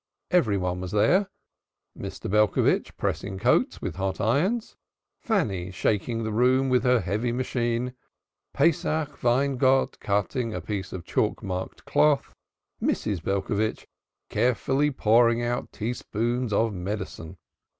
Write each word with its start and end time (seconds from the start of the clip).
Everybody 0.31 0.79
was 0.79 0.89
there 0.93 1.29
Mr. 1.95 2.27
Belcovitch 2.27 2.97
pressing 2.97 3.37
coats 3.37 3.83
with 3.83 3.97
hot 3.97 4.19
irons; 4.19 4.75
Fanny 5.19 5.69
shaking 5.69 6.23
the 6.23 6.31
room 6.33 6.69
with 6.69 6.81
her 6.81 7.01
heavy 7.01 7.31
machine; 7.31 7.93
Pesach 8.51 9.21
Weingott 9.21 9.99
cutting 9.99 10.55
a 10.55 10.59
piece 10.59 10.91
of 10.91 11.05
chalk 11.05 11.43
marked 11.43 11.85
cloth; 11.85 12.33
Mrs. 12.81 13.21
Belcovitch 13.21 13.85
carefully 14.27 14.89
pouring 14.89 15.43
out 15.43 15.71
tablespoonfuls 15.71 16.51
of 16.51 16.73
medicine. 16.73 17.37